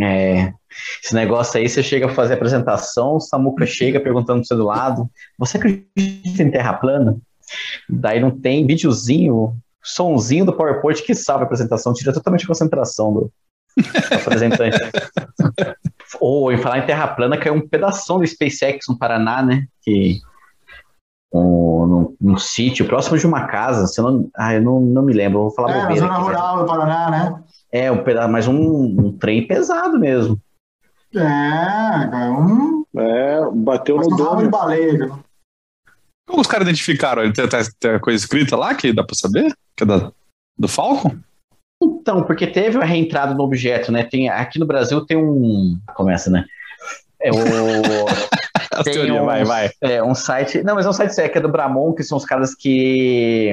[0.00, 0.52] É,
[1.02, 4.56] esse negócio aí, você chega a fazer a apresentação, o Samuca chega perguntando pro seu
[4.56, 7.16] do lado, você acredita em terra plana?
[7.88, 13.12] Daí não tem videozinho, sonzinho do PowerPoint que salva a apresentação, tira totalmente a concentração
[13.12, 13.20] do,
[13.76, 14.78] do apresentante.
[16.20, 19.66] Ou em falar em terra plana, caiu um pedaço do SpaceX no Paraná, né?
[19.82, 20.20] Que
[21.32, 25.02] um, num, num sítio próximo de uma casa, se eu não, ah, eu não, não
[25.02, 27.43] me lembro, vou falar É, na bobeira zona aqui, mas- rural do Paraná, né?
[27.74, 30.40] É, um pedaço, mas um, um trem pesado mesmo.
[31.14, 34.50] É, um, É, bateu no um rabo de domo.
[34.50, 34.98] baleia.
[35.08, 35.20] cara.
[36.28, 37.22] Como os caras identificaram?
[37.22, 39.52] Ele tem, tem, tem a coisa escrita lá que dá pra saber?
[39.76, 40.12] Que é da,
[40.58, 41.16] do Falcon?
[41.82, 44.04] Então, porque teve a reentrada no objeto, né?
[44.04, 45.78] Tem, aqui no Brasil tem um.
[45.94, 46.44] Começa, né?
[47.20, 47.34] É o.
[48.72, 49.70] A Tem teoria, um- vai, vai.
[49.80, 50.60] É um site.
[50.64, 53.52] Não, mas é um site sério, que é do Bramon, que são os caras que.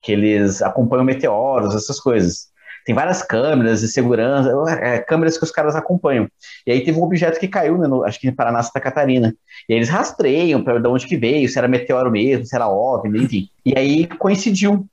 [0.00, 2.48] que eles acompanham meteoros, essas coisas.
[2.84, 6.28] Tem várias câmeras de segurança, é, câmeras que os caras acompanham.
[6.66, 9.34] E aí teve um objeto que caiu, né, no- acho que em Paraná, Santa Catarina.
[9.68, 12.68] E aí eles rastreiam para de onde que veio, se era meteoro mesmo, se era
[12.68, 13.48] OVNI, enfim.
[13.64, 14.86] E aí coincidiu.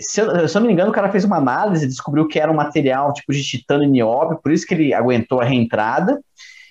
[0.00, 2.50] Se eu, se eu não me engano, o cara fez uma análise, descobriu que era
[2.50, 6.20] um material tipo de titânio e nióbio, por isso que ele aguentou a reentrada.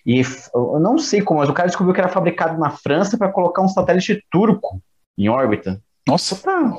[0.05, 0.21] E
[0.53, 3.61] eu não sei como, mas o cara descobriu que era fabricado na França para colocar
[3.61, 4.81] um satélite turco
[5.17, 5.81] em órbita.
[6.05, 6.77] Nossa, Pra,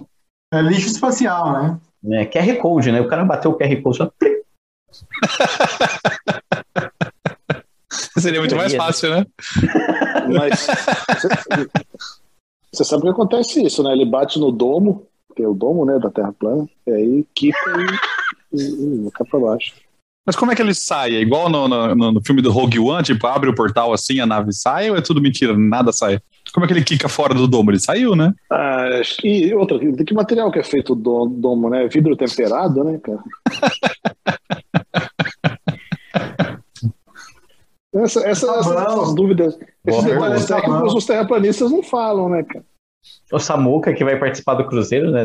[0.52, 1.80] É lixo espacial, né?
[2.04, 3.00] Né, QR Code, né?
[3.00, 4.10] O cara bateu o QR Code só.
[8.18, 9.26] seria muito mais fácil, né?
[10.38, 10.66] Mas
[12.72, 13.92] você- sabe que acontece isso, né?
[13.92, 17.58] Ele bate no domo, que é o domo, né, da Terra plana, e aí quica
[18.52, 19.74] e, e, e cai pra baixo.
[20.26, 21.14] Mas como é que ele sai?
[21.14, 24.20] É igual no, no, no- no filme do Rogue One, tipo, abre o portal assim,
[24.20, 26.18] a nave sai, ou é tudo mentira, nada sai?
[26.54, 27.70] Como é que ele quica fora do domo?
[27.72, 28.32] Ele saiu, né?
[28.50, 28.86] Ah,
[29.24, 31.88] e outra, de que material que é feito o do- domo, né?
[31.88, 33.18] Vidro temperado, né, cara?
[37.94, 40.62] Essa, essa, Tá essas, dúvidas, esses detalhes pergunta.
[40.68, 42.64] técnicos os terraplanistas não falam, né, cara?
[43.32, 45.24] O Samuca, que vai participar do Cruzeiro, né?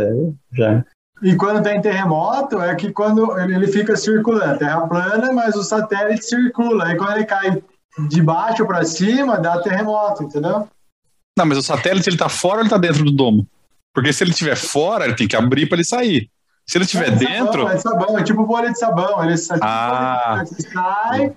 [0.54, 0.86] Já.
[1.24, 5.64] E quando tem terremoto, é que quando ele ele fica circulando, terra plana, mas o
[5.64, 6.86] satélite circula.
[6.86, 7.62] Aí quando ele cai
[8.08, 10.68] de baixo para cima, dá terremoto, entendeu?
[11.40, 13.48] Não, mas o satélite ele tá fora ou ele tá dentro do domo?
[13.94, 16.30] Porque se ele estiver fora, ele tem que abrir para ele sair.
[16.68, 19.24] Se ele estiver é dentro, Sabão, é sabão, é tipo bolha de sabão.
[19.24, 20.44] Ele sai, Ah.
[20.46, 21.34] sai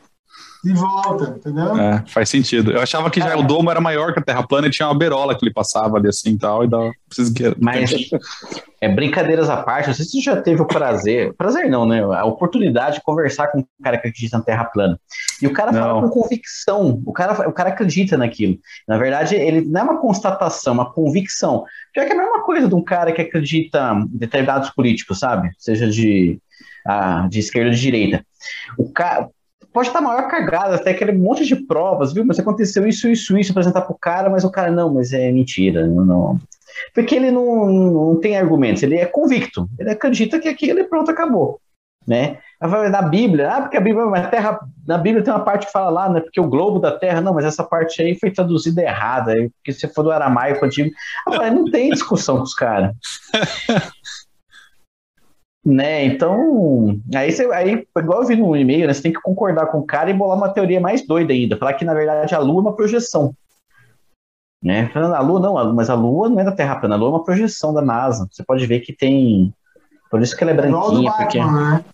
[0.64, 1.76] e volta, entendeu?
[1.76, 2.70] é, faz sentido.
[2.70, 4.98] Eu achava que já o domo era maior que a Terra plana e tinha uma
[4.98, 6.92] berola que ele passava ali assim e tal, e dava.
[7.08, 7.54] Preciso que...
[7.58, 7.90] Mas,
[8.80, 12.02] é, brincadeiras à parte, não sei se você já teve o prazer, prazer não, né?
[12.02, 14.98] A oportunidade de conversar com um cara que acredita na Terra plana.
[15.40, 16.08] E o cara fala Não.
[16.08, 18.58] com convicção, o cara, o cara acredita naquilo.
[18.88, 21.64] Na verdade, ele não é uma constatação, é uma convicção.
[21.94, 25.50] Já que é a mesma coisa de um cara que acredita em determinados políticos, sabe?
[25.58, 26.40] Seja de,
[26.86, 28.24] ah, de esquerda ou de direita.
[28.76, 29.28] O cara.
[29.72, 32.24] Pode estar maior cagada, até aquele monte de provas, viu?
[32.24, 35.86] Mas aconteceu isso, isso, isso, apresentar pro cara, mas o cara, não, mas é mentira,
[35.86, 36.40] não, não,
[36.94, 41.60] porque ele não, não tem argumentos, ele é convicto, ele acredita que aquilo pronto, acabou,
[42.06, 42.38] né?
[42.60, 45.90] Na Bíblia, ah, porque a Bíblia, a terra, na Bíblia tem uma parte que fala
[45.90, 46.20] lá, né?
[46.20, 49.88] Porque o globo da Terra, não, mas essa parte aí foi traduzida errada, porque se
[49.88, 50.90] for do aramaico antigo,
[51.26, 52.94] mas não tem discussão com os caras.
[55.64, 56.04] né?
[56.04, 58.92] Então, aí você, aí, igual eu vi no e-mail, né?
[58.94, 61.74] Você tem que concordar com o cara e bolar uma teoria mais doida ainda, falar
[61.74, 63.34] que na verdade a Lua é uma projeção.
[64.62, 64.88] Né?
[64.92, 67.08] Falando, a Lua não, a- mas a Lua não é da Terra plana, a Lua
[67.08, 68.28] é uma projeção da NASA.
[68.30, 69.52] Você pode ver que tem.
[70.10, 71.38] Por isso que ela é branquinha, porque.
[71.38, 71.84] Batman, né?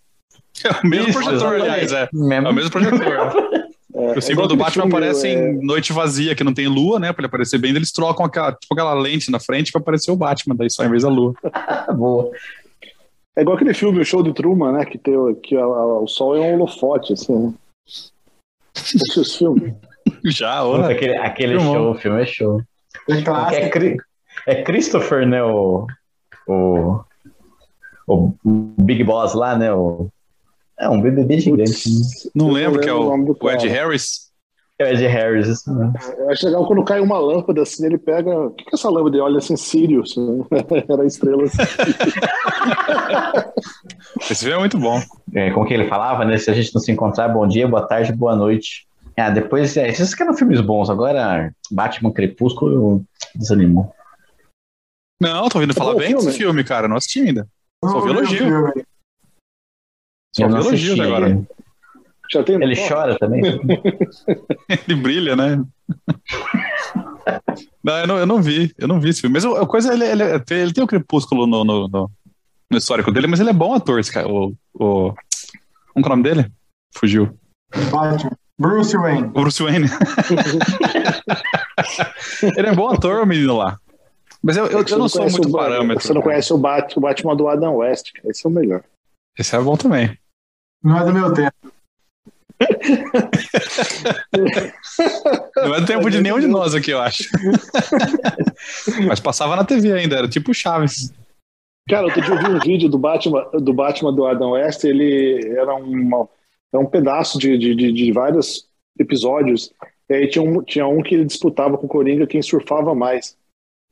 [0.64, 2.08] É o mesmo Isso, projetor, aliás, é.
[2.12, 2.98] Mesmo- É o mesmo projetor.
[3.94, 6.54] É, o é símbolo igual do Batman filme, aparece é, em noite vazia, que não
[6.54, 7.12] tem lua, né?
[7.12, 10.16] Pra ele aparecer bem, eles trocam aquela, tipo, aquela lente na frente pra aparecer o
[10.16, 11.32] Batman, daí só em vez da lua.
[11.96, 12.30] Boa.
[13.38, 14.84] É igual aquele filme, o show de Truman, né?
[14.84, 17.54] Que, tem, o- que a- a- o sol é um holofote, assim, né?
[18.74, 19.76] Esse esse filme.
[20.26, 20.88] Já, olha.
[20.92, 21.74] aquele aquele Filmão.
[21.74, 22.62] show, o filme é show.
[23.08, 23.96] É é,
[24.58, 25.42] é Christopher, né?
[25.44, 25.86] O,
[26.48, 27.00] o,
[28.08, 29.72] o Big Boss lá, né?
[29.72, 30.08] O,
[30.78, 31.88] é um BBB gigante.
[31.90, 32.06] Né?
[32.34, 33.68] Não Eu lembro que é o o, nome do o Ed.
[33.68, 34.27] Harris.
[34.80, 35.92] É o Ed Harris, isso mesmo.
[36.18, 38.30] Eu acho legal quando cai uma lâmpada assim, ele pega.
[38.46, 39.16] O que que é essa lâmpada?
[39.16, 40.16] Ele olha assim, Sirius.
[40.16, 40.44] né?
[40.88, 41.42] Era estrela.
[41.44, 41.58] assim.
[44.30, 45.00] Esse filme é muito bom.
[45.34, 46.38] É, como que ele falava, né?
[46.38, 48.86] Se a gente não se encontrar, bom dia, boa tarde, boa noite.
[49.16, 53.04] Ah, depois, é, vocês querem filmes bons, agora Batman Crepúsculo
[53.34, 53.92] desanimou.
[55.20, 56.62] Não, tô ouvindo falar bom bem desse filme.
[56.62, 56.86] cara.
[56.86, 57.48] Não assisti ainda.
[57.84, 58.38] Só vi Não, elogio.
[58.38, 58.84] filme.
[60.36, 61.30] Só vi elogios agora.
[61.30, 61.46] ele.
[62.30, 63.42] Já tem Ele chora também?
[64.68, 65.62] Ele brilha, né?
[67.82, 69.34] Não, eu não, eu não vi, eu não vi esse filme.
[69.34, 72.10] Mas a coisa, ele, ele, ele tem o crepúsculo no, no, no-
[72.70, 74.28] no histórico dele, mas ele é bom ator, esse cara.
[74.28, 75.12] O, o...
[75.92, 76.50] Como que é o nome dele?
[76.94, 77.36] Fugiu.
[77.90, 78.30] Batman.
[78.58, 79.28] Bruce Wayne.
[79.28, 79.86] Bruce Wayne.
[82.56, 83.78] Ele é um bom ator, o menino lá.
[84.42, 86.02] Mas eu, eu, eu não sou conhece muito o parâmetro.
[86.02, 86.32] Você não cara.
[86.32, 88.10] conhece o Batman, o Batman do Adam West.
[88.24, 88.82] Esse é o melhor.
[89.38, 90.18] Esse é bom também.
[90.82, 91.67] Não é do meu tempo.
[95.56, 97.24] Não é tempo de nenhum de nós aqui, eu acho.
[99.06, 101.12] Mas passava na TV ainda, era tipo Chaves.
[101.88, 106.28] Cara, eu vi um vídeo do Batman do, Batman do Adam West, ele era uma,
[106.74, 108.68] um pedaço de, de, de, de vários
[108.98, 109.72] episódios.
[110.08, 113.38] E aí tinha um, tinha um que ele disputava com o Coringa quem surfava mais.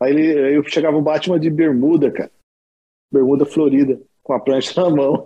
[0.01, 2.31] Aí, ele, aí chegava o Batman de bermuda, cara.
[3.11, 5.25] Bermuda florida, com a prancha na mão.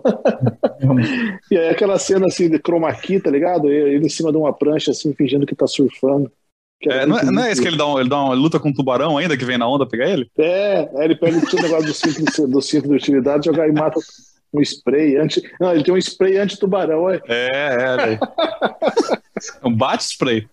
[1.49, 3.67] e aí aquela cena assim de chroma key, tá ligado?
[3.67, 6.31] Ele em cima de uma prancha, assim, fingindo que tá surfando.
[6.79, 8.59] Que É, não, é, não é esse que ele dá, um, ele dá uma luta
[8.59, 10.29] com um tubarão ainda que vem na onda pegar ele?
[10.37, 13.71] É, aí ele pega o negócio do cinto, de- do cinto de utilidade, joga e
[13.71, 13.99] mata
[14.53, 15.41] um spray anti.
[15.59, 17.21] Não, ele tem um spray anti-tubarão, é.
[17.27, 18.19] É, é.
[19.63, 20.47] É um bate-spray.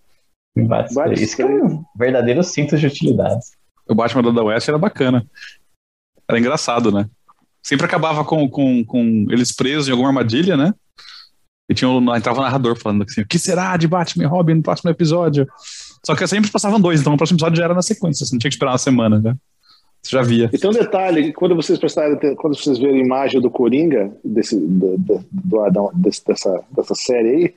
[0.56, 3.44] Bate Bate Isso que é um verdadeiro cinto de utilidade.
[3.87, 5.27] O Batman Adam West era bacana.
[6.27, 7.09] Era engraçado, né?
[7.62, 10.72] Sempre acabava com, com, com eles presos em alguma armadilha, né?
[11.69, 14.62] E tinha entrava o narrador falando assim: o que será de Batman e Robin no
[14.62, 15.46] próximo episódio?
[16.05, 18.38] Só que sempre passavam dois, então o próximo episódio já era na sequência, você não
[18.38, 19.37] tinha que esperar uma semana, né?
[20.02, 20.49] Você já via.
[20.52, 24.56] E tem um detalhe, quando vocês prestarem, quando vocês verem a imagem do Coringa, desse,
[24.56, 27.55] do, do, do desse- dessa, dessa série aí,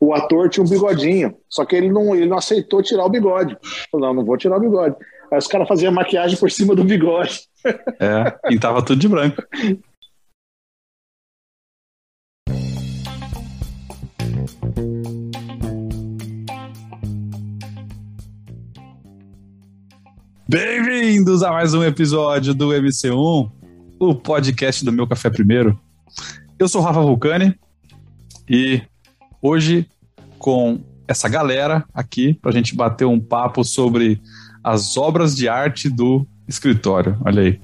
[0.00, 3.56] o ator tinha um bigodinho, só que ele não, ele não aceitou tirar o bigode.
[3.90, 4.96] Falou, não, não vou tirar o bigode.
[5.30, 7.42] Aí os caras faziam maquiagem por cima do bigode.
[8.00, 9.42] É, pintava tudo de branco.
[20.48, 23.50] Bem-vindos a mais um episódio do MC1,
[24.00, 25.78] o podcast do Meu Café Primeiro.
[26.58, 27.54] Eu sou Rafa Vulcani
[28.48, 28.80] e
[29.42, 29.86] hoje
[30.38, 34.22] com essa galera aqui pra gente bater um papo sobre
[34.62, 37.16] as obras de arte do escritório.
[37.24, 37.60] Olha aí.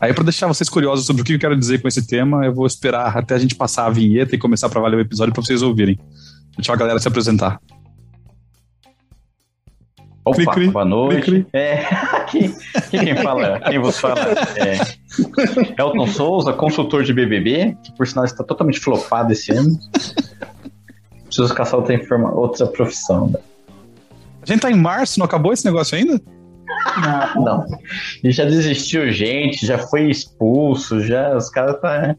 [0.00, 2.54] Aí, para deixar vocês curiosos sobre o que eu quero dizer com esse tema, eu
[2.54, 5.42] vou esperar até a gente passar a vinheta e começar para valer o episódio para
[5.42, 5.98] vocês ouvirem.
[6.56, 7.60] Deixar a galera se apresentar.
[10.24, 11.22] Opa, Cri, cri, boa noite.
[11.22, 11.46] cri.
[11.52, 11.84] É,
[12.30, 12.54] quem,
[12.90, 13.60] quem fala?
[13.60, 14.20] Quem vos fala?
[14.56, 14.78] É
[15.80, 19.78] Elton Souza, consultor de BBB, que por sinal está totalmente flopado esse ano.
[21.24, 21.98] Preciso caçar outra,
[22.34, 23.28] outra profissão.
[23.28, 23.38] né?
[24.48, 26.20] A gente tá em março, não acabou esse negócio ainda?
[27.34, 27.44] Não.
[27.44, 27.64] Não.
[28.24, 32.16] E já desistiu gente, já foi expulso, já os caras tá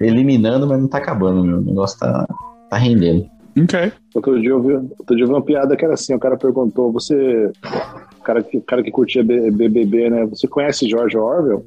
[0.00, 1.58] eliminando, mas não tá acabando, meu.
[1.58, 2.26] O negócio tá,
[2.70, 3.28] tá rendendo.
[3.58, 3.92] Ok.
[4.14, 6.36] Outro dia, eu vi, outro dia eu vi uma piada que era assim, o cara
[6.36, 7.50] perguntou, você,
[8.18, 11.64] o cara que, o cara que curtia BBB, né, você conhece George Orwell?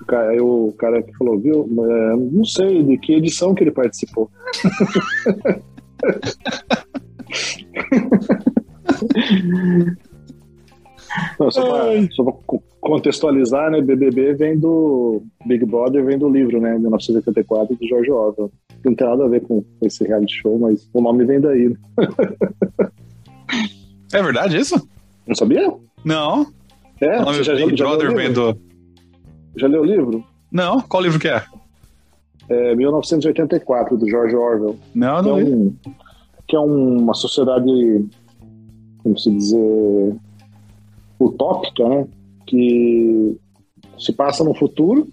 [0.00, 3.62] O cara- Aí o cara que falou, viu, é, não sei de que edição que
[3.64, 4.30] ele participou.
[11.38, 17.76] Não, só co- contextualizar, né, BBB vem do Big Brother, vem do livro, né, 1984,
[17.76, 18.50] de George Orwell.
[18.84, 21.68] Não tem nada a ver com esse reality show, mas o nome vem daí.
[21.68, 21.76] né?
[24.12, 24.88] É verdade isso?
[25.26, 25.72] Não sabia?
[26.04, 26.46] Não.
[27.00, 28.56] É, o nome já, Big já, Brother vem do.
[29.56, 30.24] já leu o livro?
[30.50, 30.80] Não?
[30.80, 31.42] Qual livro que é?
[32.48, 34.76] É 1984, do George Orwell.
[34.94, 35.74] Não, que é, não li.
[36.46, 38.06] Que é uma sociedade,
[39.02, 40.16] como se dizer,
[41.20, 42.06] utópica, né?
[42.46, 43.36] Que
[43.98, 45.08] se passa no futuro.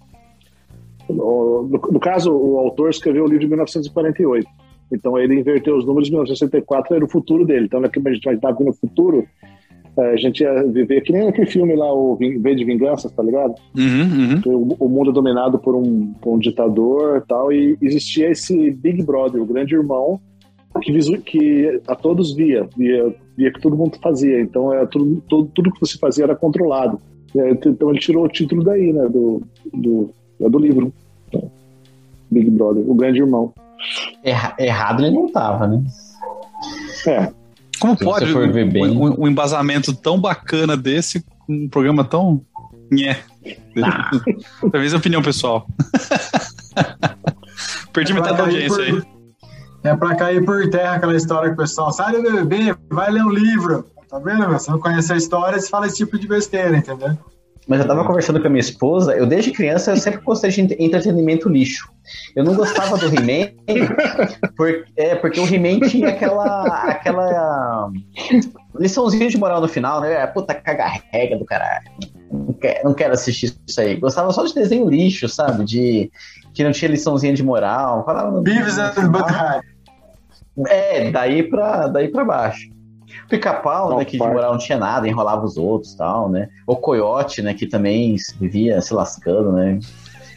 [1.08, 4.48] No, no caso, o autor escreveu o livro de 1948.
[4.92, 7.64] Então ele inverteu os números de 1964, era o futuro dele.
[7.64, 9.26] Então, naquele a gente imaginava que no futuro
[9.96, 13.22] eh, a gente ia viver que nem aquele filme lá, o V de Vinganças, tá
[13.22, 13.54] ligado?
[13.76, 14.76] Uhum, uhum.
[14.78, 19.02] o, o mundo é dominado por um, por um ditador tal, e existia esse Big
[19.02, 20.20] Brother, o grande irmão,
[20.80, 24.40] que, visu, que a todos via, via, via que todo mundo fazia.
[24.40, 27.00] Então, é, tudo, tudo, tudo que você fazia era controlado.
[27.64, 30.10] Então, ele tirou o título daí, né, do, do,
[30.40, 30.92] é do livro.
[31.32, 31.40] né?
[32.30, 33.52] Big Brother, o grande irmão.
[34.22, 35.82] Erra- errado ele não tava, né?
[37.06, 37.32] É,
[37.80, 42.04] Como Se pode for ver bem- um, um- embasamento tão bacana desse com um programa
[42.04, 42.40] tão.
[42.90, 43.18] Nhé.
[44.60, 45.66] Talvez a opinião pessoal.
[47.92, 49.02] Perdi É metade da audiência aí.
[49.84, 53.24] É pra cair por terra aquela história que o pessoal sai do BBB, vai ler
[53.24, 53.84] um livro.
[54.08, 54.52] Tá vendo, meu?
[54.58, 57.16] Você não conhece a história, você fala esse tipo de besteira, entendeu?
[57.66, 60.60] Mas eu tava conversando com a minha esposa, eu desde criança eu sempre gostei de
[60.62, 61.88] ent- entretenimento lixo.
[62.34, 63.52] Eu não gostava do He-Man,
[64.56, 67.88] por- é, porque o He-Man tinha aquela, aquela
[68.78, 70.12] liçãozinha de moral no final, né?
[70.12, 71.84] É, Puta, caga regra do caralho.
[72.32, 73.96] Não quero, não quero assistir isso aí.
[73.96, 75.64] Gostava só de desenho lixo, sabe?
[75.64, 76.10] De
[76.52, 78.04] que não tinha liçãozinha de moral.
[78.04, 78.92] Falava no, Beavis and.
[79.10, 79.62] Butthead.
[80.66, 82.70] É, daí pra, daí pra baixo.
[83.28, 86.48] Pica-pau, né, que de moral não tinha nada, enrolava os outros e tal, né?
[86.66, 89.78] O coiote, né, que também vivia se lascando, né?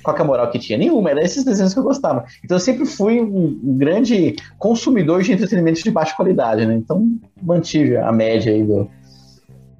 [0.04, 0.78] Qual que é a moral que tinha?
[0.78, 2.26] Nenhuma, era esses desenhos que eu gostava.
[2.44, 6.76] Então eu sempre fui um, grande consumidor de entretenimento de baixa qualidade, né?
[6.76, 7.08] Então
[7.42, 8.88] mantive a média aí do.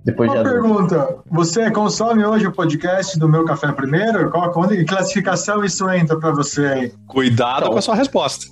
[0.04, 0.62] Depois de Uma adulto.
[0.62, 4.32] pergunta: você consome hoje o podcast do Meu Café Primeiro?
[4.32, 6.94] Qual, qual que classificação isso entra pra você aí?
[7.08, 7.72] Cuidado Então.
[7.74, 8.48] com a sua resposta.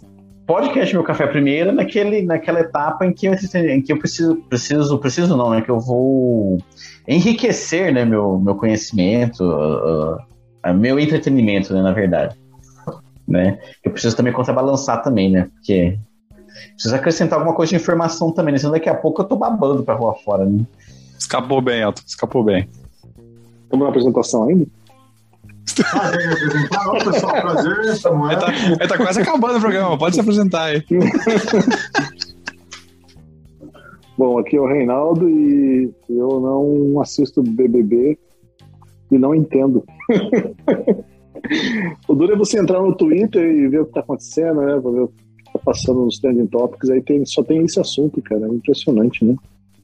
[0.46, 4.98] Podcast Meu Café Primeiro naquele, naquela etapa em que eu, em que eu preciso, preciso,
[5.00, 5.62] preciso não, né?
[5.62, 6.58] Que eu vou
[7.08, 10.18] enriquecer, né, meu, meu conhecimento, uh,
[10.66, 12.38] uh, meu entretenimento, né, na verdade.
[13.28, 13.58] Né?
[13.84, 15.50] Eu preciso também contrabalançar também, né?
[15.54, 15.98] Porque
[16.74, 18.58] preciso acrescentar alguma coisa de informação também, né?
[18.58, 20.66] Senão daqui a pouco eu tô babando pra rua fora, né?
[21.18, 22.02] Escapou bem, Elton.
[22.06, 22.70] Escapou bem.
[23.64, 24.68] Estamos na apresentação ainda?
[25.94, 26.88] Ah, tem que apresentar.
[26.88, 28.40] Ô, pessoal, prazer, Aí Samuel.
[28.40, 28.48] tá,
[28.80, 29.98] aí tá quase acabando o programa.
[29.98, 30.84] Pode se apresentar aí.
[34.18, 38.18] Bom, aqui é o Reinaldo e eu não assisto BBB
[39.12, 39.84] e não entendo.
[42.08, 44.80] o duro é você entrar no Twitter e ver o que tá acontecendo, né?
[44.80, 45.14] Pra ver o que
[45.52, 46.90] tá passando nos trending topics.
[46.92, 48.46] Aí tem, só tem esse assunto, cara.
[48.46, 49.36] É impressionante, né?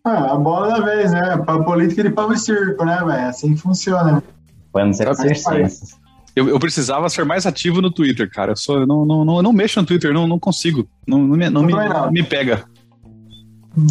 [0.04, 1.38] Ah, a bola da vez, né?
[1.46, 3.28] Pra política de pão e circo, né, velho?
[3.28, 4.24] Assim que funciona.
[4.74, 5.98] Você Tá circenses.
[6.36, 8.52] Eu, eu precisava ser mais ativo no Twitter, cara.
[8.52, 10.88] Eu, sou, eu não, não, não, eu não mexo no Twitter, não, não consigo.
[11.08, 12.12] Não, não, me, não me, não.
[12.12, 12.64] me pega.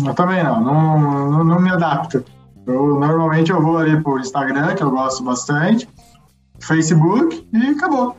[0.07, 2.25] Eu também não, não, não, não me adapto.
[2.67, 5.89] Eu, normalmente eu vou ali pro Instagram, que eu gosto bastante,
[6.61, 8.17] Facebook e acabou.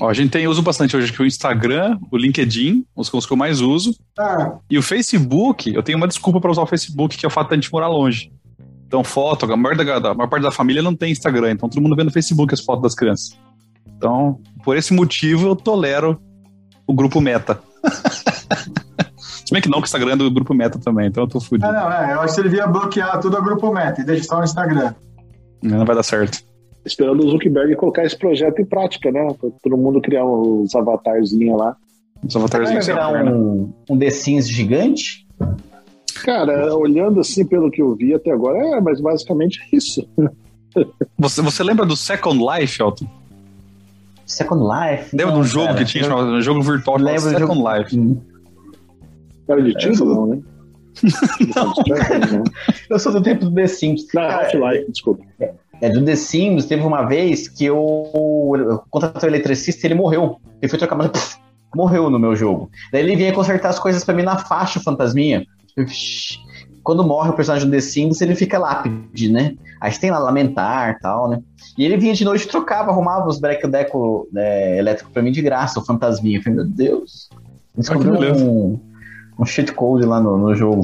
[0.00, 3.32] Ó, a gente tem, uso bastante hoje aqui o Instagram, o LinkedIn, os, os que
[3.32, 3.94] eu mais uso.
[4.18, 7.30] Ah, E o Facebook, eu tenho uma desculpa para usar o Facebook, que é o
[7.30, 8.32] fato de a gente morar longe.
[8.94, 11.82] Então, foto, a maior, da, a maior parte da família não tem Instagram, então todo
[11.82, 13.36] mundo vê no Facebook as fotos das crianças.
[13.96, 16.16] Então, por esse motivo, eu tolero
[16.86, 17.58] o grupo Meta.
[19.18, 21.40] Se bem que não, que o Instagram é do grupo Meta também, então eu tô
[21.40, 21.66] fudido.
[21.66, 24.22] ah, não, é, eu acho que ele devia bloquear tudo a Grupo Meta e deixa
[24.22, 24.94] só o Instagram.
[25.60, 26.44] Não vai dar certo.
[26.86, 29.26] Esperando o Zuckerberg colocar esse projeto em prática, né?
[29.40, 31.76] Pra todo mundo criar os avatarzinhos lá.
[32.24, 33.32] Os Vai avatarzinhos virar né?
[33.32, 35.26] um, um The Sims gigante?
[36.24, 40.06] Cara, olhando assim pelo que eu vi até agora, é, mas basicamente é isso.
[41.16, 43.06] Você, você lembra do Second Life, Elton?
[44.26, 45.14] Second Life?
[45.16, 45.78] Lembra Não, de um jogo cara.
[45.78, 48.18] que tinha, Eu chamado- um jogo virtual chamado lembro do Second jogo- Life?
[49.46, 50.42] Era de tiro, não, né?
[51.54, 52.44] não.
[52.90, 54.06] Eu sou do tempo do The Sims.
[54.12, 55.22] Não, Half-Life, desculpa.
[55.80, 57.76] É, do The Sims, teve uma vez que eu,
[58.56, 60.38] eu contratei o eletricista e ele morreu.
[60.60, 61.38] Ele foi trocar, mas
[61.74, 62.68] morreu no meu jogo.
[62.90, 65.46] Daí ele vinha consertar as coisas pra mim na faixa, fantasminha.
[66.82, 69.54] Quando morre o personagem do The Sims, ele fica lápide, né?
[69.80, 71.40] Aí você tem lá lamentar e tal, né?
[71.78, 75.80] E ele vinha de noite trocava, arrumava os breco-deco né, elétrico pra mim de graça,
[75.80, 76.38] o fantasminha.
[76.38, 77.28] Eu falei, meu Deus.
[77.76, 78.78] Descobriu Ah, um,
[79.38, 80.82] um cheat code lá no, no jogo.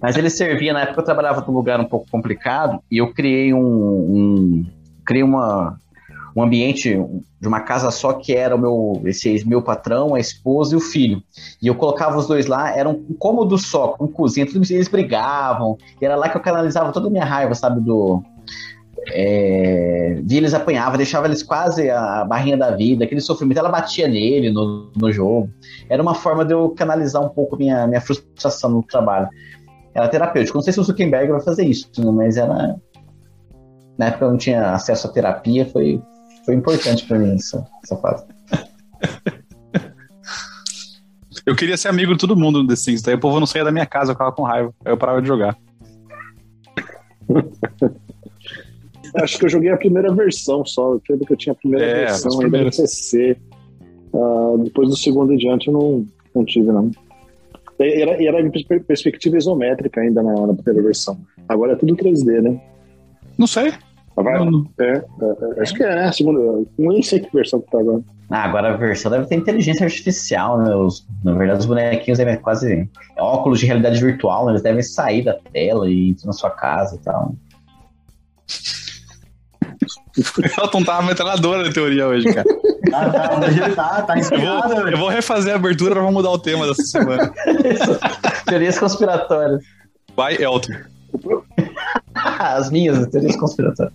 [0.00, 3.54] Mas ele servia, na época eu trabalhava num lugar um pouco complicado e eu criei
[3.54, 4.66] um, um-
[5.04, 5.78] criei uma
[6.34, 6.98] um ambiente
[7.40, 10.80] de uma casa só que era o meu esse meu patrão, a esposa e o
[10.80, 11.22] filho.
[11.60, 15.76] E eu colocava os dois lá, era um cômodo só, com cozinha, tudo eles brigavam.
[16.00, 18.22] E era lá que eu canalizava toda a minha raiva, sabe, do
[19.10, 24.06] é, via eles apanhava, deixava eles quase a barrinha da vida, aquele sofrimento, ela batia
[24.06, 25.50] nele no, no jogo.
[25.88, 29.28] Era uma forma de eu canalizar um pouco minha, minha frustração no trabalho.
[29.94, 30.56] Era terapêutico.
[30.56, 32.76] Não sei se o Zuckerberg vai fazer isso, mas era.
[33.98, 36.00] Na época eu não tinha acesso à terapia, foi,
[36.44, 38.24] foi importante pra mim essa, essa fase.
[41.44, 43.64] Eu queria ser amigo de todo mundo no The Sims, daí o povo não saía
[43.64, 44.72] da minha casa, eu ficava com raiva.
[44.84, 45.56] Aí eu parava de jogar.
[49.16, 50.92] Acho que eu joguei a primeira versão só.
[50.94, 52.70] Eu lembro que eu tinha a primeira É, versão ainda no.
[52.70, 53.36] PC.
[54.14, 56.90] Ah, depois do segundo em diante eu não, não tive, não.
[57.78, 61.18] E Era, era em perspectiva isométrica ainda na, na primeira versão.
[61.48, 62.60] Agora é tudo 3D, né?
[63.36, 63.72] Não sei.
[64.16, 64.66] Vai- Não, não.
[64.78, 66.04] é, é, é, acho que é, né?
[66.08, 66.40] A segunda.
[66.78, 68.02] Nem sei que versão que tá agora.
[68.30, 70.74] Ah, agora a versão deve ter inteligência artificial, né?
[70.74, 72.88] Os, na verdade, os bonequinhos devem quase.
[73.16, 74.52] é óculos de realidade virtual, né?
[74.52, 77.34] Eles devem sair da tela e ir na sua casa e tal.
[80.16, 82.46] O Elton tá uma metralhadora na teoria hoje, cara.
[82.92, 86.02] Ah, tá, hoje ele tá, tá Eu inspirado, vou, eu vou refazer a abertura pra
[86.10, 87.32] mudar o tema dessa semana.
[88.46, 89.62] Teorias conspiratórias.
[90.14, 90.72] Vai, Elton.
[92.38, 93.94] As minhas teorias conspiratórias.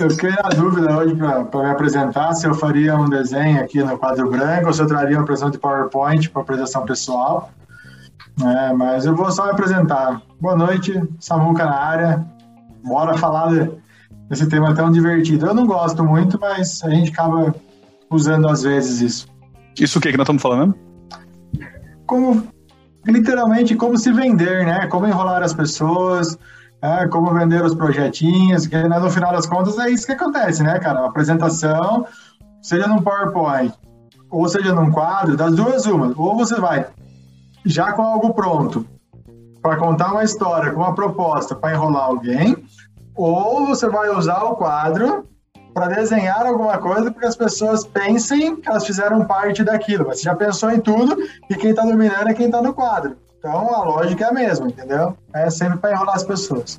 [0.00, 3.98] Eu fiquei na dúvida hoje para me apresentar se eu faria um desenho aqui no
[3.98, 7.50] quadro branco ou se eu traria uma apresentação de PowerPoint para apresentação pessoal.
[8.42, 10.22] É, mas eu vou só me apresentar.
[10.40, 12.24] Boa noite, Samuca na área.
[12.84, 13.70] Bora falar de-
[14.28, 15.46] desse tema tão divertido.
[15.46, 17.54] Eu não gosto muito, mas a gente acaba
[18.08, 19.28] usando às vezes isso.
[19.78, 20.74] Isso o que que nós estamos falando?
[22.06, 22.42] Como,
[23.06, 24.86] literalmente, como se vender, né?
[24.86, 26.38] Como enrolar as pessoas,
[26.82, 30.62] é, como vender os projetinhos, que né, no final das contas é isso que acontece,
[30.62, 31.04] né, cara?
[31.04, 32.06] Apresentação,
[32.62, 33.72] seja num PowerPoint,
[34.30, 36.12] ou seja num quadro, das duas uma.
[36.16, 36.86] Ou você vai
[37.64, 38.86] já com algo pronto
[39.60, 42.56] para contar uma história, com uma proposta para enrolar alguém,
[43.14, 45.26] ou você vai usar o quadro
[45.74, 50.06] para desenhar alguma coisa para que as pessoas pensem que elas fizeram parte daquilo.
[50.06, 51.16] Mas você já pensou em tudo
[51.48, 53.16] e quem está dominando é quem está no quadro.
[53.40, 55.16] Então a lógica é a mesma, entendeu?
[55.32, 56.78] É sempre para enrolar as pessoas.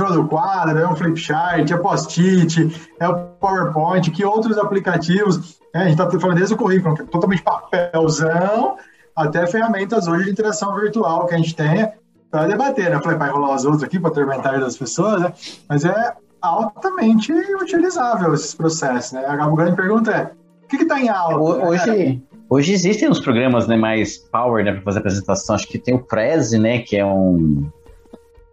[0.00, 5.82] Falou do quadro, é o Flipchart, é Post-it, é o PowerPoint, que outros aplicativos, né?
[5.82, 8.76] a gente está falando desde o currículo, que é totalmente papelzão,
[9.14, 11.92] até ferramentas hoje de interação virtual que a gente tem
[12.30, 12.96] para debater, né?
[12.96, 15.32] Eu falei, vai rolar os outros aqui para atormentar das pessoas, né?
[15.68, 19.24] Mas é altamente utilizável esses processos, né?
[19.26, 20.30] A grande pergunta é,
[20.64, 21.36] o que está em alta?
[21.38, 25.56] Hoje, hoje existem uns programas né, mais power né, para fazer apresentação.
[25.56, 27.68] Acho que tem o Prezi, né, que é um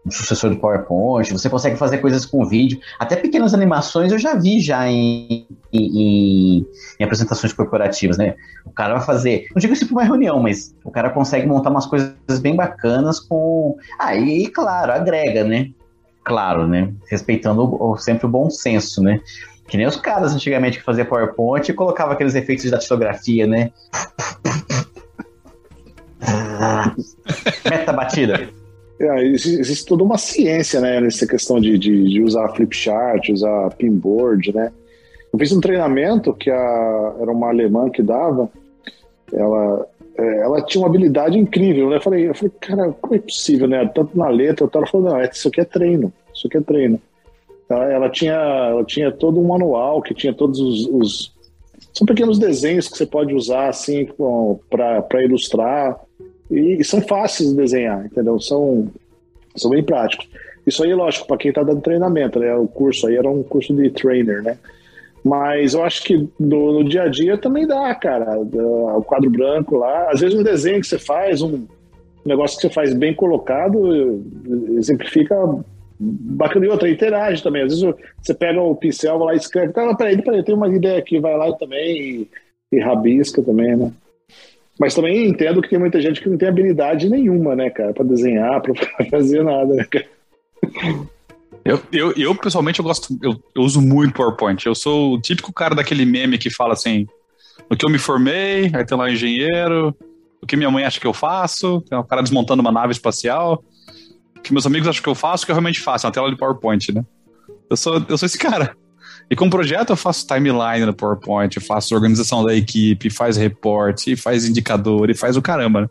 [0.07, 4.35] um sucessor do PowerPoint, você consegue fazer coisas com vídeo, até pequenas animações eu já
[4.35, 6.65] vi já em, em,
[6.99, 8.35] em apresentações corporativas, né?
[8.65, 11.69] O cara vai fazer, não digo isso para uma reunião, mas o cara consegue montar
[11.69, 13.75] umas coisas bem bacanas com.
[13.99, 15.71] Ah, e claro, agrega, né?
[16.23, 16.93] Claro, né?
[17.09, 19.19] Respeitando o, o, sempre o bom senso, né?
[19.67, 23.71] Que nem os caras antigamente que faziam PowerPoint e colocavam aqueles efeitos de datilografia, né?
[27.69, 28.49] Meta batida.
[28.99, 33.69] É, existe, existe, toda uma ciência, né, nessa questão de, de, de, usar flipchart, usar
[33.75, 34.71] pinboard, né.
[35.31, 38.49] Eu fiz um treinamento que a, era uma alemã que dava,
[39.31, 41.97] ela, é, ela tinha uma habilidade incrível, né.
[41.97, 43.85] Eu falei, eu falei, cara, como é possível, né?
[43.93, 46.99] Tanto na letra, ela falou, não, isso aqui é treino, isso aqui é treino.
[47.69, 51.37] Ela, ela tinha, ela tinha todo um manual que tinha todos os, os
[51.97, 54.07] são pequenos desenhos que você pode usar assim
[54.69, 55.99] para ilustrar
[56.49, 58.39] e, são fáceis de desenhar, entendeu?
[58.39, 58.89] São,
[59.55, 60.27] são bem práticos.
[60.65, 62.53] Isso aí, lógico, para quem está dando treinamento, né?
[62.55, 64.57] O curso aí era um curso de trainer, né?
[65.23, 68.37] Mas eu acho que no, no dia a dia também dá, cara.
[68.39, 71.65] O quadro branco lá, às vezes um desenho que você faz, um
[72.25, 74.23] negócio que você faz bem colocado,
[74.77, 75.35] exemplifica
[75.99, 77.63] bacana e outra, interage também.
[77.63, 80.67] Às vezes você pega o pincel, vai lá e escreve, cara, peraí, peraí, tem uma
[80.67, 82.29] ideia aqui, vai lá também e,
[82.71, 83.91] e rabisca também, né?
[84.79, 88.05] Mas também entendo que tem muita gente que não tem habilidade nenhuma, né, cara, para
[88.05, 88.73] desenhar, para
[89.09, 90.05] fazer nada, né, cara.
[91.65, 94.65] Eu, eu, eu, pessoalmente, eu gosto, eu, eu, uso muito PowerPoint.
[94.65, 97.05] Eu sou o típico cara daquele meme que fala assim:
[97.69, 99.93] no que eu me formei, aí tem lá um engenheiro,
[100.41, 103.63] o que minha mãe acha que eu faço, tem um cara desmontando uma nave espacial,
[104.37, 106.13] o que meus amigos acham que eu faço, o que eu realmente faço, é uma
[106.13, 107.03] tela de PowerPoint, né?
[107.69, 108.75] Eu sou, eu sou esse cara.
[109.29, 113.35] E com o projeto eu faço timeline no PowerPoint, eu faço organização da equipe, faz
[113.35, 115.89] reporte, faz indicador e faz o caramba, né?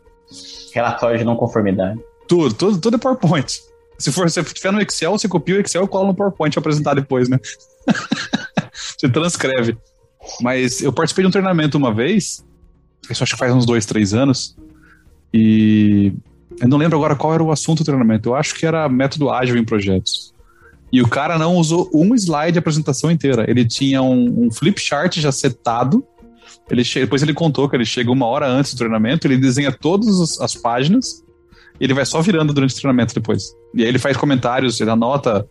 [0.73, 1.99] Relatório de não conformidade.
[2.27, 3.61] Tudo, tudo, tudo é PowerPoint.
[3.97, 6.61] Se for se tiver no Excel, você copia o Excel e cola no PowerPoint para
[6.61, 7.39] apresentar depois, né?
[8.73, 9.77] você transcreve.
[10.41, 12.45] Mas eu participei de um treinamento uma vez,
[13.09, 14.55] isso acho que faz uns dois, três anos,
[15.33, 16.13] e
[16.59, 18.29] eu não lembro agora qual era o assunto do treinamento.
[18.29, 20.33] Eu acho que era método ágil em projetos.
[20.91, 23.45] E o cara não usou um slide de apresentação inteira.
[23.49, 26.05] Ele tinha um, um flip chart já setado.
[26.69, 30.39] Ele depois ele contou que ele chega uma hora antes do treinamento, ele desenha todas
[30.39, 31.23] as páginas
[31.79, 33.53] e ele vai só virando durante o treinamento depois.
[33.73, 35.47] E aí ele faz comentários, ele anota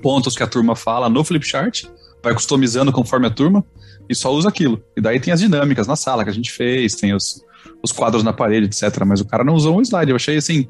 [0.00, 1.84] pontos que a turma fala no flip chart,
[2.22, 3.64] vai customizando conforme a turma
[4.08, 4.82] e só usa aquilo.
[4.96, 7.44] E daí tem as dinâmicas na sala que a gente fez, tem os,
[7.82, 9.04] os quadros na parede, etc.
[9.04, 10.10] Mas o cara não usou um slide.
[10.10, 10.68] Eu achei assim,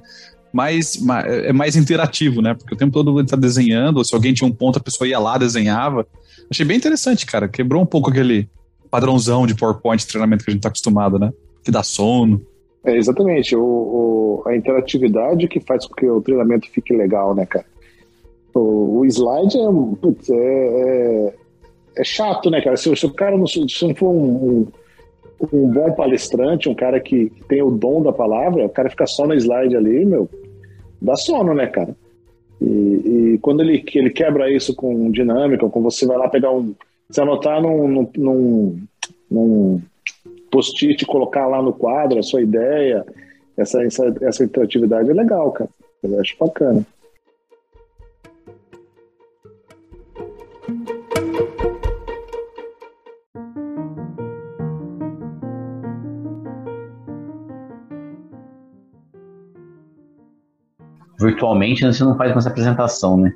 [0.53, 2.55] mais, mais, é mais interativo, né?
[2.55, 5.09] Porque o tempo todo ele tá desenhando, ou se alguém tinha um ponto, a pessoa
[5.09, 6.07] ia lá, desenhava.
[6.51, 7.49] Achei bem interessante, cara.
[7.49, 8.49] Quebrou um pouco aquele
[8.91, 11.33] padrãozão de PowerPoint treinamento que a gente tá acostumado, né?
[11.65, 12.43] Que dá sono.
[12.85, 13.57] É, exatamente.
[13.57, 17.65] O, o, a interatividade que faz com que o treinamento fique legal, né, cara?
[18.55, 21.35] O, o slide é, putz, é, é,
[21.97, 22.77] é, chato, né, cara?
[22.77, 24.67] Se, se, o cara não, se não for um, um
[25.53, 29.07] um bom palestrante, um cara que, que tem o dom da palavra, o cara fica
[29.07, 30.29] só no slide ali, meu,
[31.03, 31.95] dá sono, né, cara?
[32.61, 32.65] E,
[33.35, 36.75] e, quando ele, ele quebra isso com dinâmica, com você vai lá pegar um.
[37.11, 38.81] Você anotar num, num,
[39.31, 39.83] num
[40.51, 43.05] post-it, colocar lá no quadro a sua ideia,
[43.57, 45.69] essa, essa, essa interatividade é legal, cara.
[46.03, 46.87] Eu acho bacana.
[61.43, 63.33] Virtualmente, você não faz mais apresentação, né?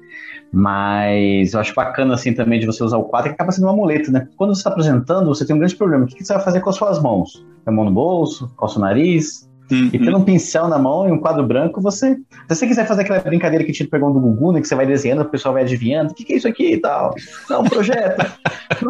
[0.53, 3.75] Mas eu acho bacana, assim, também de você usar o quadro, que acaba sendo uma
[3.75, 4.29] muleta, né?
[4.37, 6.05] Quando você está apresentando, você tem um grande problema.
[6.05, 7.45] O que você vai fazer com as suas mãos?
[7.67, 9.91] A mão no bolso, coça o nariz, Uhum.
[9.93, 12.15] E tendo um pincel na mão e um quadro branco, você.
[12.15, 14.61] Se você quiser fazer aquela brincadeira que te pegou do Gugu, né?
[14.61, 16.13] Que você vai desenhando, o pessoal vai adivinhando.
[16.13, 17.13] O que, que é isso aqui e tal?
[17.51, 18.17] Não, um projeto.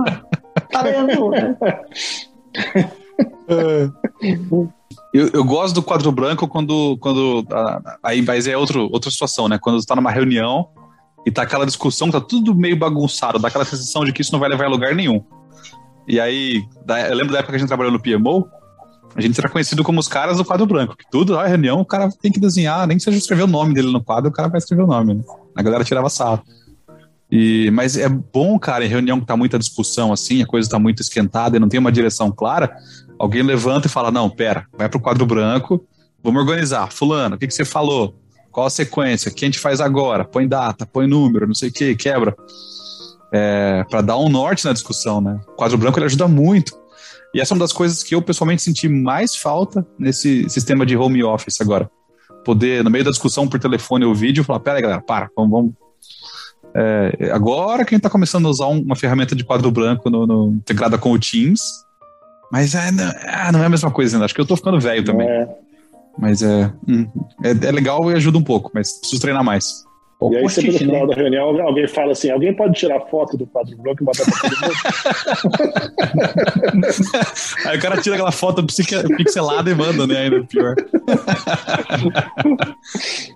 [0.70, 1.56] tá lendo, né?
[5.12, 6.96] Eu, eu, gosto do quadro branco quando.
[6.98, 7.46] quando
[8.02, 9.58] aí, mas é outro, outra situação, né?
[9.58, 10.68] Quando você tá numa reunião
[11.24, 14.38] e tá aquela discussão, tá tudo meio bagunçado, dá aquela sensação de que isso não
[14.38, 15.24] vai levar a lugar nenhum.
[16.06, 16.62] E aí,
[17.08, 18.46] eu lembro da época que a gente trabalhou no PMO,
[19.14, 21.84] a gente era conhecido como os caras do quadro branco, que tudo, a reunião, o
[21.84, 24.48] cara tem que desenhar, nem que seja escrever o nome dele no quadro, o cara
[24.48, 25.24] vai escrever o nome, né?
[25.56, 26.42] A galera tirava sarro.
[27.30, 30.78] E, mas é bom, cara, em reunião que tá muita discussão assim, a coisa tá
[30.78, 32.76] muito esquentada e não tem uma direção clara,
[33.18, 35.84] alguém levanta e fala: Não, pera, vai pro quadro branco,
[36.22, 36.90] vamos organizar.
[36.92, 38.14] Fulano, o que, que você falou?
[38.50, 39.30] Qual a sequência?
[39.30, 40.24] O que a gente faz agora?
[40.24, 42.34] Põe data, põe número, não sei o que, quebra.
[43.32, 45.40] É, para dar um norte na discussão, né?
[45.48, 46.72] O quadro branco ele ajuda muito.
[47.34, 50.96] E essa é uma das coisas que eu pessoalmente senti mais falta nesse sistema de
[50.96, 51.90] home office agora.
[52.44, 55.50] Poder, no meio da discussão por telefone ou vídeo, falar: pera aí, galera, para, vamos.
[55.50, 55.74] vamos.
[56.74, 60.26] É, agora que a gente está começando a usar uma ferramenta de quadro branco no,
[60.26, 61.60] no, integrada com o Teams,
[62.50, 64.24] mas é, não, é, não, é a mesma coisa ainda.
[64.24, 65.28] Acho que eu tô ficando velho também.
[65.28, 65.48] É.
[66.18, 67.06] Mas é, hum,
[67.42, 67.72] é, é.
[67.72, 69.84] legal e ajuda um pouco, mas preciso treinar mais.
[70.18, 71.14] Ou e aí, sempre no final né?
[71.14, 74.32] da reunião, alguém fala assim: alguém pode tirar foto do quadro branco e botar pra
[74.32, 74.72] todo mundo?
[77.66, 80.20] aí o cara tira aquela foto pixelada e manda, né?
[80.20, 80.74] Ainda pior.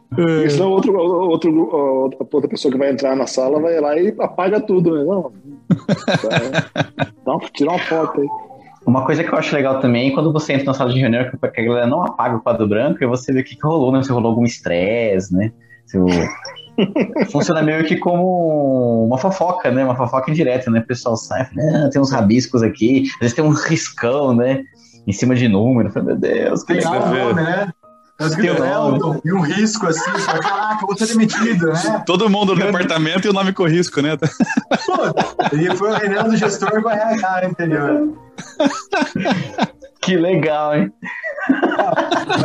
[0.08, 4.58] Porque senão outro, outro, outra pessoa que vai entrar na sala vai lá e apaga
[4.60, 5.04] tudo, né?
[5.04, 5.32] Não.
[7.20, 8.26] Então, tira uma foto aí.
[8.90, 11.60] Uma coisa que eu acho legal também, quando você entra na sala de reunião, que
[11.60, 14.02] a galera não apaga o quadro branco, e você vê o que, que rolou, né?
[14.02, 15.52] Se rolou algum estresse, né?
[15.86, 16.06] Se o...
[17.30, 19.84] Funciona meio que como uma fofoca, né?
[19.84, 20.80] Uma fofoca indireta, né?
[20.80, 24.64] O pessoal sai, ah, tem uns rabiscos aqui, às vezes tem um riscão, né?
[25.06, 25.92] Em cima de número.
[26.02, 27.72] Meu Deus, tem nome, né?
[28.20, 32.02] Um e um risco assim, fala, caraca, vou ser demitido, né?
[32.04, 34.16] Todo mundo no departamento e o nome com risco, né?
[34.16, 34.26] Pô,
[35.56, 38.18] e foi o reunião do gestor com a RH, entendeu?
[40.02, 40.92] Que legal, hein?
[42.28, 42.44] Mas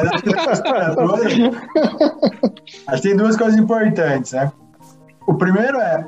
[2.87, 4.51] acho que tem duas coisas importantes, né?
[5.27, 6.05] O primeiro é,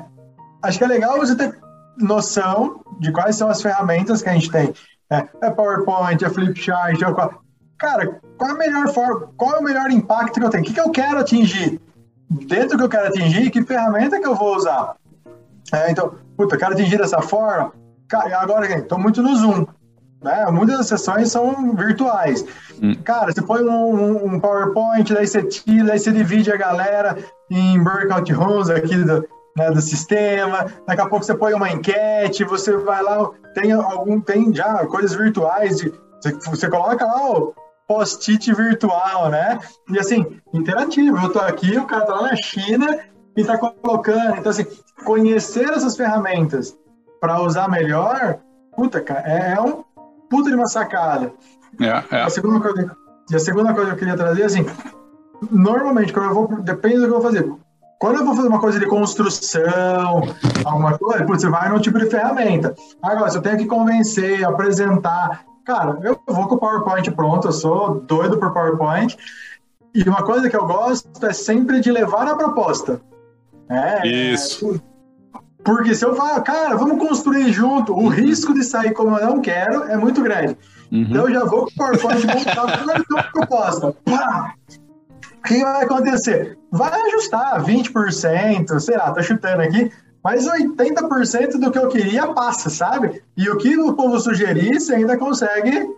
[0.62, 1.58] acho que é legal você ter
[1.98, 4.72] noção de quais são as ferramentas que a gente tem.
[5.10, 7.42] É, é PowerPoint, é Flipchart, é qual...
[7.78, 10.62] cara, qual é a melhor forma, qual é o melhor impacto que eu tenho?
[10.62, 11.80] O que, que eu quero atingir?
[12.28, 14.96] Dentro do que eu quero atingir, que ferramenta que eu vou usar?
[15.72, 17.72] É, então, puta, eu quero atingir dessa forma.
[18.08, 19.66] Cara, agora, estou muito no Zoom.
[20.22, 20.46] Né?
[20.50, 22.44] Muitas das sessões são virtuais.
[22.82, 22.94] Hum.
[23.04, 27.16] Cara, você põe um, um, PowerPoint, daí você tira, daí você divide a galera
[27.50, 30.66] em breakout rooms aqui do, né, do sistema.
[30.86, 35.14] Daqui a pouco você põe uma enquete, você vai lá, tem algum, tem já coisas
[35.14, 37.54] virtuais, de, você, você coloca lá o
[37.88, 39.58] post-it virtual, né?
[39.90, 41.16] E assim, interativo.
[41.16, 42.98] Eu tô aqui, o cara tá lá na China
[43.34, 44.36] e tá colocando.
[44.36, 44.66] Então, assim,
[45.04, 46.76] conhecer essas ferramentas
[47.18, 48.38] para usar melhor,
[48.76, 49.82] puta, cara, é, é um
[50.28, 51.32] puta de uma sacada.
[51.80, 52.22] É, é.
[52.22, 52.96] A segunda coisa,
[53.30, 54.66] e a segunda coisa que eu queria trazer, assim,
[55.50, 57.52] normalmente, quando eu vou, depende do que eu vou fazer.
[57.98, 60.22] Quando eu vou fazer uma coisa de construção,
[60.64, 62.74] alguma coisa, putz, você vai no tipo de ferramenta.
[63.02, 67.52] Agora, se eu tenho que convencer, apresentar, cara, eu vou com o PowerPoint pronto, eu
[67.52, 69.14] sou doido por PowerPoint.
[69.94, 73.02] E uma coisa que eu gosto é sempre de levar a proposta.
[73.68, 74.80] É, Isso.
[75.62, 79.42] Porque se eu falar, cara, vamos construir junto, o risco de sair como eu não
[79.42, 80.56] quero é muito grande.
[80.90, 81.02] Uhum.
[81.02, 83.94] Então eu já vou com o PowerPoint montado na proposta.
[84.06, 84.54] Pá!
[85.38, 86.58] O que vai acontecer?
[86.72, 92.68] Vai ajustar 20%, sei lá, tá chutando aqui, mas 80% do que eu queria passa,
[92.68, 93.22] sabe?
[93.36, 95.88] E o que o povo sugerir, você ainda consegue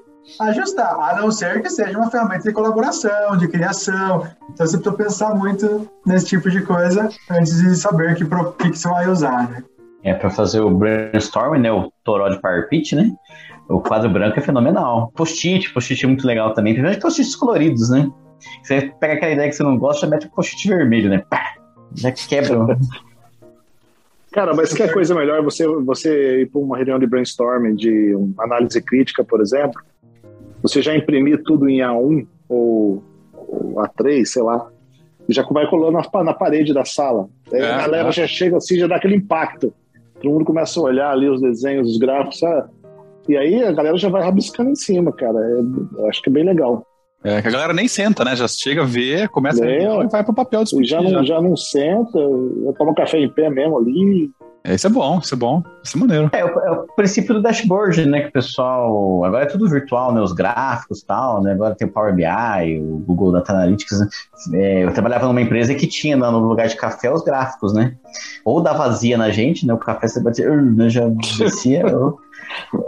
[0.41, 4.27] ajustar, a não ser que seja uma ferramenta de colaboração, de criação.
[4.53, 8.79] Então você precisa pensar muito nesse tipo de coisa antes de saber que, que, que
[8.79, 9.65] você vai usar, né?
[10.03, 13.13] É, para fazer o brainstorming, né, o toró de Power Pitch, né?
[13.69, 15.13] O quadro branco é fenomenal.
[15.15, 16.73] Post-it, post-it é muito legal também.
[16.73, 18.11] Principalmente post-its coloridos, né?
[18.63, 21.23] Você pega aquela ideia que você não gosta, mete um post-it vermelho, né?
[21.31, 21.55] Pá,
[21.95, 22.77] já quebra.
[24.33, 28.81] Cara, mas que coisa melhor você, você ir para uma reunião de brainstorming, de análise
[28.81, 29.81] crítica, por exemplo,
[30.63, 33.03] você já imprimir tudo em A1 ou,
[33.35, 34.71] ou A3, sei lá,
[35.29, 37.29] e já vai colando na, na parede da sala.
[37.53, 38.13] Aí é, a galera é.
[38.13, 39.73] já chega assim, já dá aquele impacto.
[40.21, 42.71] Todo mundo começa a olhar ali os desenhos, os gráficos, sabe?
[43.29, 45.39] E aí a galera já vai rabiscando em cima, cara.
[45.39, 46.87] É, acho que é bem legal.
[47.23, 48.35] É, que a galera nem senta, né?
[48.35, 50.89] Já chega a ver, começa é, a ver e vai pro papel discutir.
[50.89, 51.23] Já não, já.
[51.23, 52.19] já não senta,
[52.65, 54.31] já toma um café em pé mesmo ali.
[54.63, 56.31] É, isso é bom, isso é bom, isso é maneiro.
[56.33, 58.23] É, é, o, é o princípio do dashboard, né?
[58.23, 59.25] Que o pessoal.
[59.25, 60.21] Agora é tudo virtual, né?
[60.21, 61.53] Os gráficos e tal, né?
[61.53, 64.01] Agora tem o Power BI, o Google Data Analytics.
[64.01, 64.09] Né?
[64.55, 67.95] É, eu trabalhava numa empresa que tinha no lugar de café os gráficos, né?
[68.45, 69.73] Ou dá vazia na gente, né?
[69.73, 70.89] O café você batia, né?
[70.89, 72.19] já descia, ou,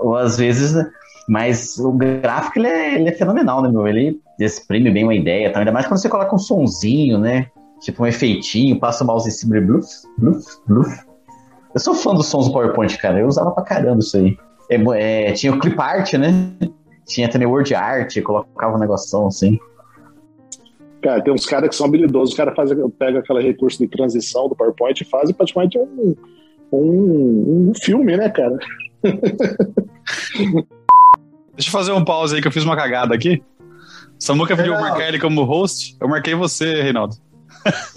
[0.00, 0.74] ou às vezes.
[0.74, 0.90] Né?
[1.28, 3.86] Mas o gráfico ele é, ele é fenomenal, né, meu?
[3.86, 5.58] Ele exprime bem uma ideia, tá?
[5.58, 7.46] ainda mais quando você coloca um sonzinho, né?
[7.80, 9.86] Tipo um efeitinho, passa o mouse em cima e bluf,
[10.18, 11.04] bluf, bluf.
[11.74, 13.18] Eu sou fã dos sons do PowerPoint, cara.
[13.18, 14.36] Eu usava pra caramba isso aí.
[14.70, 16.32] É, é, tinha o clip art, né?
[17.06, 19.58] Tinha também word art, colocava um negocinho assim.
[21.02, 22.34] Cara, tem uns caras que são habilidosos.
[22.34, 26.14] O cara faz, pega aquele recurso de transição do PowerPoint e faz praticamente um,
[26.72, 28.56] um, um filme, né, cara?
[31.54, 33.42] Deixa eu fazer um pause aí que eu fiz uma cagada aqui.
[34.22, 35.96] Samuca pediu marcar ele como host.
[36.00, 37.16] Eu marquei você, Reinaldo.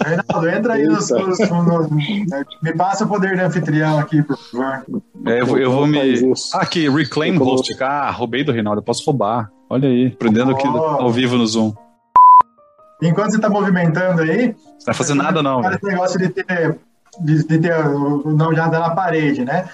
[0.04, 1.90] Reinaldo, entra aí nos, nos, nos,
[2.60, 4.84] Me passa o poder de anfitrião aqui, por favor.
[5.24, 6.00] É, eu, eu, vou me.
[6.52, 7.76] Ah, aqui, Reclaim Host.
[7.80, 9.52] Ah, roubei do Reinaldo, eu posso roubar.
[9.70, 10.76] Olha aí, prendendo aqui oh.
[10.76, 11.72] ao vivo no Zoom.
[13.00, 14.48] Enquanto você está movimentando aí.
[14.48, 15.60] Não vai fazer nada, não.
[15.70, 16.76] Esse negócio de ter,
[17.20, 19.68] de, de ter o nome já na parede, né?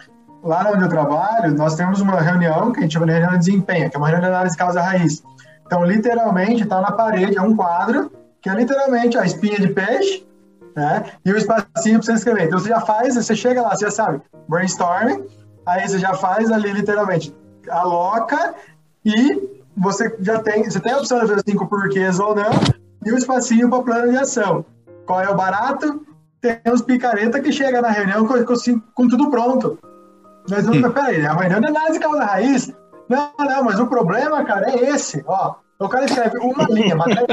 [0.45, 3.39] Lá onde eu trabalho, nós temos uma reunião que a gente chama de reunião de
[3.39, 5.23] desempenho, que é uma reunião de análise causa raiz.
[5.73, 10.23] Então, literalmente, está na parede, é um quadro que é literalmente a espinha de peixe,
[10.77, 11.03] né?
[11.25, 12.45] E o espacinho para você escrever.
[12.45, 15.25] Então você já faz, você chega lá, você já sabe, brainstorming,
[15.65, 17.35] aí você já faz ali literalmente,
[17.71, 18.55] aloca
[19.03, 22.51] e você já tem, você tem a opção de fazer cinco porquês ou não,
[23.07, 24.67] e o espacinho para plano de ação.
[25.07, 26.05] Qual é o barato?
[26.43, 28.55] Tem uns picareta que chega na reunião com, com,
[28.95, 29.79] com tudo pronto.
[30.51, 30.93] Mas não, hum.
[30.93, 32.75] peraí, a reunião não é análise causa raiz.
[33.09, 35.62] Não, não, mas o problema, cara, é esse, ó.
[35.85, 37.27] O cara escreve uma linha, matéria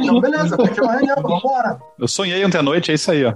[0.00, 1.78] Então, beleza, fechou uma reunião, vambora.
[1.98, 3.34] Eu sonhei ontem à noite, é isso aí, ó.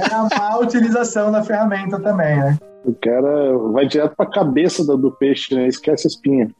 [0.00, 2.58] É a má utilização da ferramenta também, né?
[2.84, 5.66] O cara vai direto pra cabeça do, do peixe, né?
[5.66, 6.50] Esquece a espinha.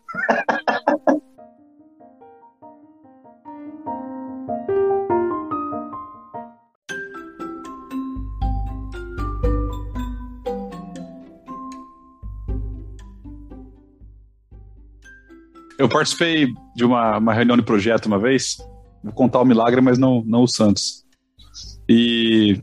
[15.78, 18.56] Eu participei de uma, uma reunião de projeto uma vez.
[19.02, 21.04] Vou contar o milagre, mas não, não o Santos.
[21.88, 22.60] E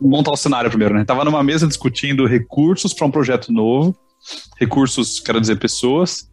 [0.00, 1.04] montar o cenário primeiro, né?
[1.04, 3.96] Tava numa mesa discutindo recursos para um projeto novo.
[4.58, 6.28] Recursos, quero dizer, pessoas.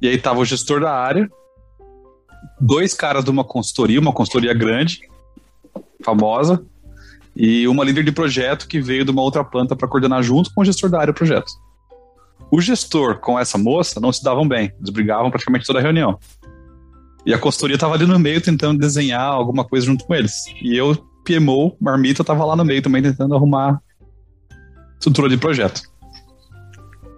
[0.00, 1.28] E aí tava o gestor da área,
[2.60, 5.00] dois caras de uma consultoria, uma consultoria grande,
[6.04, 6.64] famosa,
[7.34, 10.60] e uma líder de projeto que veio de uma outra planta para coordenar junto com
[10.60, 11.50] o gestor da área o projeto.
[12.50, 16.18] O gestor com essa moça não se davam bem, eles brigavam praticamente toda a reunião.
[17.24, 20.44] E a consultoria estava ali no meio tentando desenhar alguma coisa junto com eles.
[20.62, 23.80] E eu, PMO, Marmita, estava lá no meio também tentando arrumar
[24.96, 25.82] estrutura de projeto.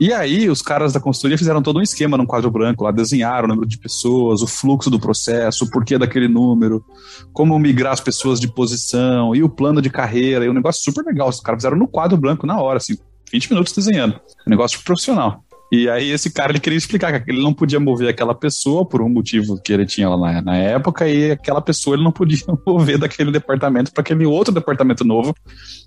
[0.00, 3.46] E aí, os caras da consultoria fizeram todo um esquema num quadro branco lá, desenharam
[3.46, 6.84] o número de pessoas, o fluxo do processo, o porquê daquele número,
[7.32, 11.04] como migrar as pessoas de posição, e o plano de carreira, e um negócio super
[11.04, 11.28] legal.
[11.28, 12.96] Os caras fizeram no quadro branco na hora, assim,
[13.32, 14.20] 20 minutos desenhando.
[14.46, 15.44] Um negócio profissional.
[15.70, 19.02] E aí esse cara ele queria explicar que ele não podia mover aquela pessoa por
[19.02, 22.38] um motivo que ele tinha lá na, na época e aquela pessoa ele não podia
[22.66, 25.34] mover daquele departamento para aquele outro departamento novo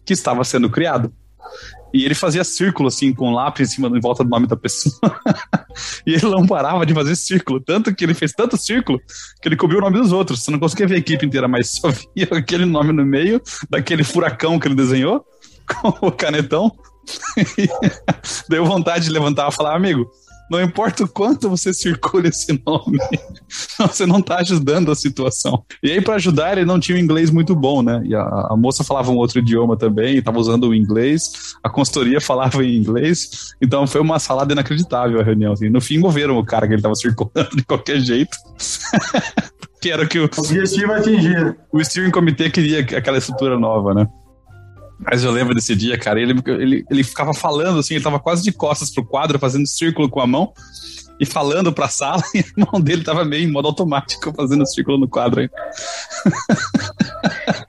[0.06, 1.12] que estava sendo criado.
[1.94, 4.56] E ele fazia círculo assim com um lápis em cima em volta do nome da
[4.56, 5.20] pessoa.
[6.06, 9.00] e ele não parava de fazer círculo, tanto que ele fez tanto círculo
[9.42, 10.44] que ele cobriu o nome dos outros.
[10.44, 14.04] Você não conseguia ver a equipe inteira, mas só via aquele nome no meio daquele
[14.04, 15.26] furacão que ele desenhou
[15.68, 16.72] com o canetão
[18.50, 20.10] Deu vontade de levantar e falar, amigo,
[20.52, 22.98] não importa o quanto você circula esse nome,
[23.80, 25.64] você não está ajudando a situação.
[25.82, 28.02] E aí, para ajudar, ele não tinha um inglês muito bom, né?
[28.04, 32.20] E a, a moça falava um outro idioma também, estava usando o inglês, a consultoria
[32.22, 35.54] falava em inglês, então foi uma salada inacreditável a reunião.
[35.54, 35.70] Assim.
[35.70, 38.38] No fim, moveram o cara que ele estava circulando de qualquer jeito.
[39.82, 40.26] que era o que o.
[40.26, 41.56] Objetivo atingido.
[41.72, 44.06] O steering comitê queria aquela estrutura nova, né?
[45.02, 48.44] Mas eu lembro desse dia, cara, ele, ele, ele ficava falando assim, ele tava quase
[48.44, 50.54] de costas pro quadro, fazendo círculo com a mão
[51.20, 54.98] e falando pra sala, e a mão dele tava meio em modo automático, fazendo círculo
[54.98, 55.50] no quadro aí.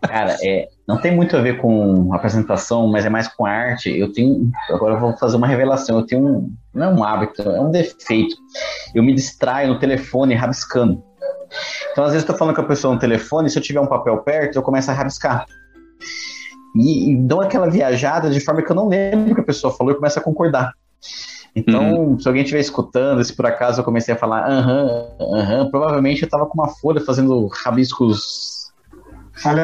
[0.02, 3.90] Cara, é, não tem muito a ver com apresentação, mas é mais com arte.
[3.90, 4.50] Eu tenho.
[4.68, 5.98] Agora eu vou fazer uma revelação.
[5.98, 6.54] Eu tenho um.
[6.74, 8.34] Não é um hábito, é um defeito.
[8.94, 11.02] Eu me distraio no telefone rabiscando.
[11.90, 13.86] Então, às vezes, eu tô falando com a pessoa no telefone, se eu tiver um
[13.86, 15.46] papel perto, eu começo a rabiscar.
[16.74, 19.72] E, e dou aquela viajada de forma que eu não lembro o que a pessoa
[19.72, 20.72] falou e começo a concordar.
[21.54, 22.18] Então, uhum.
[22.18, 26.28] se alguém estiver escutando, se por acaso eu comecei a falar aham, aham, provavelmente eu
[26.28, 28.72] tava com uma folha fazendo rabiscos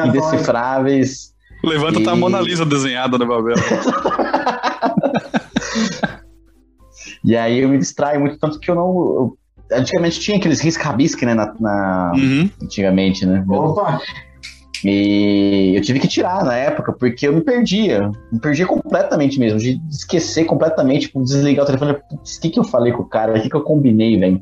[0.05, 1.33] indecifráveis.
[1.63, 2.03] Levanta, e...
[2.03, 3.55] tá a Mona Lisa desenhada no Babel.
[7.25, 8.87] e aí eu me distraio muito, tanto que eu não.
[8.87, 9.37] Eu,
[9.71, 11.33] antigamente tinha aqueles risca-rabisque, né?
[11.33, 12.49] Na, na uhum.
[12.61, 13.43] Antigamente, né?
[13.49, 13.99] Opa!
[14.83, 18.09] E eu tive que tirar na época, porque eu me perdia.
[18.31, 21.91] Me perdia completamente mesmo, de esquecer completamente, tipo, desligar o telefone.
[21.91, 23.37] O que, que eu falei com o cara?
[23.37, 24.41] O que, que eu combinei, velho?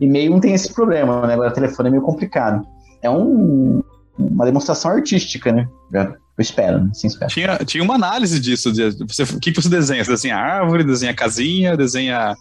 [0.00, 1.34] E meio não tem esse problema, né?
[1.34, 2.66] Agora o telefone é meio complicado.
[3.02, 3.82] É um,
[4.18, 5.68] uma demonstração artística, né?
[5.92, 6.90] Eu espero, né?
[6.94, 7.30] Sim, espero.
[7.30, 8.72] Tinha, tinha uma análise disso.
[8.72, 10.02] De, você, o que, que você desenha?
[10.02, 12.34] Você desenha árvore, desenha casinha, desenha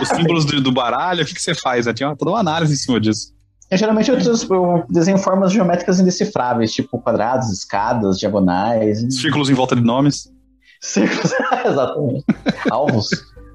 [0.00, 1.86] os símbolos do, do baralho, o que, que você faz?
[1.86, 1.94] Né?
[1.94, 3.34] Tinha toda uma análise em cima disso.
[3.70, 9.04] Eu, geralmente eu, eu, desenho formas geométricas indecifráveis, tipo quadrados, escadas, diagonais.
[9.14, 10.32] Círculos em volta de nomes.
[10.80, 11.32] Círculos,
[11.66, 12.24] exatamente.
[12.70, 13.08] Alvos.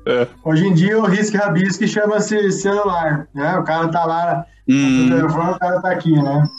[0.06, 0.28] É.
[0.44, 3.28] Hoje em dia o risco rabisco chama-se celular.
[3.34, 3.58] Né?
[3.58, 5.06] O cara tá lá hum.
[5.06, 6.50] no telefone, o cara tá aqui, né?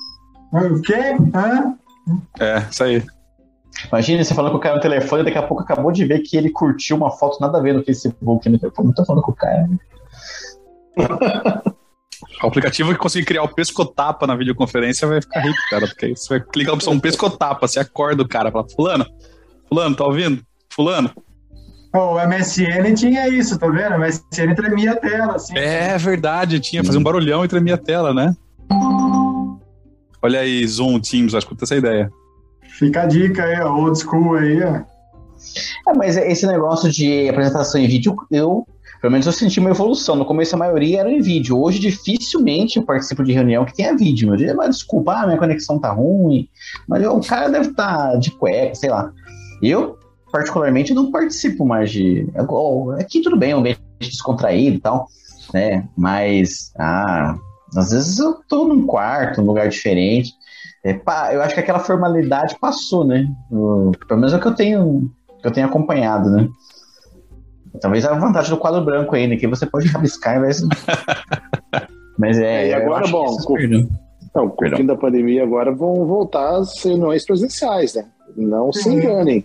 [0.53, 1.17] O quê?
[1.35, 1.75] Hã?
[2.41, 3.03] É, isso aí.
[3.89, 6.21] Imagina você falando com o cara no telefone e daqui a pouco acabou de ver
[6.21, 8.49] que ele curtiu uma foto nada a ver no Facebook.
[8.49, 8.59] Né?
[8.63, 9.69] Eu não tô falando com o cara.
[12.43, 15.87] O aplicativo que conseguir criar o pescotapa na videoconferência vai ficar rico, cara.
[15.87, 19.07] Porque aí você vai clicar na opção pescotapa, você acorda o cara, fala, fulano,
[19.69, 20.43] fulano, tá ouvindo?
[20.71, 21.11] Fulano.
[21.95, 23.97] Oh, o MSN tinha isso, tá vendo?
[23.97, 25.57] O MSN tremia a tela, assim.
[25.59, 28.35] É verdade, tinha, fazia um barulhão e tremia a tela, né?
[30.23, 32.11] Olha aí, Zoom, Teams, acho que essa ideia.
[32.79, 34.81] Fica a dica aí, old school aí, ó.
[35.89, 38.67] É, mas esse negócio de apresentação em vídeo, eu
[39.03, 40.15] pelo menos eu senti uma evolução.
[40.15, 41.61] No começo a maioria era em vídeo.
[41.61, 44.37] Hoje dificilmente eu participo de reunião que tenha vídeo.
[44.37, 46.49] Dia, mas desculpa, ah, minha conexão tá ruim.
[46.89, 49.13] Mas o cara deve estar tá de cueca, sei lá.
[49.61, 49.99] Eu,
[50.31, 52.29] particularmente, não participo mais de.
[52.97, 55.09] Aqui tudo bem, é um ambiente descontraído e tal,
[55.53, 55.89] né?
[55.97, 57.35] Mas, ah,
[57.77, 60.33] às vezes eu tô num quarto, num lugar diferente.
[60.85, 63.29] É, pá, eu acho que aquela formalidade passou, né?
[63.51, 65.11] O, pelo menos é o que eu tenho,
[65.41, 66.49] que eu tenho acompanhado, né?
[67.81, 69.37] Talvez a vantagem do quadro branco aí, né?
[69.37, 70.63] Que você pode rabiscar em vez
[72.19, 72.69] Mas é.
[72.69, 73.57] E agora, bom, com,
[74.35, 78.05] não, com o fim da pandemia, agora vão voltar as reuniões presenciais, né?
[78.37, 79.45] Não se enganem.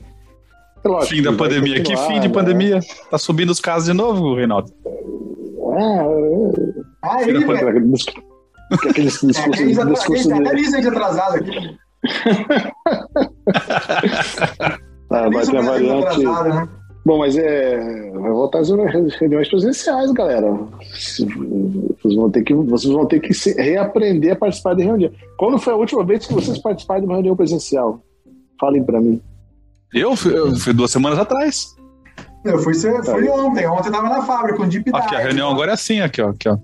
[0.83, 1.81] Lógico, fim da pandemia.
[1.81, 2.33] Que fim de né?
[2.33, 2.79] pandemia?
[3.09, 4.71] Tá subindo os casos de novo, Reinaldo?
[5.77, 5.99] É.
[7.03, 7.93] Aí, velho.
[8.71, 9.77] Aqueles discursos.
[9.77, 11.77] É, discursos até de atrasado aqui.
[15.09, 16.07] ah, vai ter a variante.
[16.07, 16.69] Atrasado, né?
[17.07, 18.11] Bom, mas é.
[18.11, 20.51] Vai voltar às reuniões presenciais, galera.
[20.91, 25.09] Vocês vão ter que, vocês vão ter que se, reaprender a participar de reunião.
[25.37, 28.03] Quando foi a última vez que vocês participaram de uma reunião presencial?
[28.59, 29.21] Falem para mim.
[29.93, 31.77] Eu fui, eu fui, duas semanas atrás.
[32.43, 33.13] Eu fui, fui tá.
[33.13, 33.65] ontem.
[33.65, 34.97] Ontem eu tava na fábrica com Deep Dive.
[34.97, 36.31] Aqui, a reunião agora é assim, aqui, ó.
[36.31, 36.57] Aqui, ó.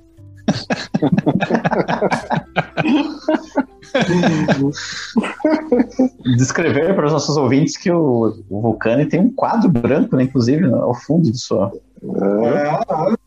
[6.38, 10.65] Descrever para os nossos ouvintes que o, o Vulcani tem um quadro branco, né, inclusive,
[10.73, 11.71] ao fundo de sua.
[12.03, 13.17] É.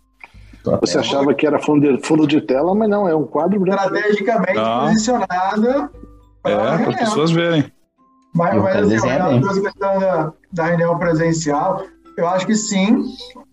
[0.81, 3.85] Você achava que era fundo de, fundo de tela, mas não, é um quadro branco.
[3.85, 4.81] Estrategicamente não.
[4.81, 5.91] posicionado
[6.43, 7.73] para é, as pessoas verem.
[8.35, 11.85] Mas, mas assim, a questão da, da reunião presencial,
[12.17, 13.05] eu acho que sim.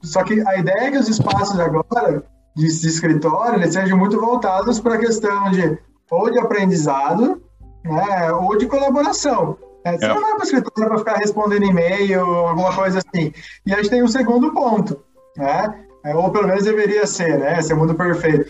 [0.01, 2.23] Só que a ideia é que os espaços agora
[2.55, 5.77] de, de escritório eles sejam muito voltados para a questão de
[6.13, 7.41] ou de aprendizado,
[7.83, 9.57] né, ou de colaboração.
[9.83, 10.07] É, você é.
[10.07, 13.33] não vai para o escritório para ficar respondendo e-mail, alguma coisa assim.
[13.65, 14.99] E a gente tem um segundo ponto,
[15.35, 15.85] né?
[16.05, 17.61] É, ou pelo menos deveria ser, né?
[17.61, 18.49] Ser mundo perfeito.